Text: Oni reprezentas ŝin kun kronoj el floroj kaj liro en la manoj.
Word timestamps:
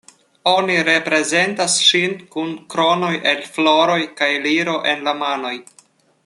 Oni 0.51 0.77
reprezentas 0.85 1.75
ŝin 1.89 2.15
kun 2.35 2.49
kronoj 2.75 3.13
el 3.33 3.45
floroj 3.59 3.99
kaj 4.23 4.31
liro 4.49 4.75
en 4.95 5.07
la 5.11 5.15
manoj. 5.23 5.55